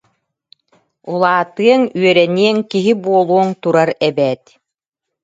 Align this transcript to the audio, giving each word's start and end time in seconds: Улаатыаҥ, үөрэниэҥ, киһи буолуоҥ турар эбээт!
Улаатыаҥ, 1.11 1.81
үөрэниэҥ, 1.99 2.57
киһи 2.71 2.93
буолуоҥ 3.03 3.47
турар 3.61 3.89
эбээт! 4.07 4.43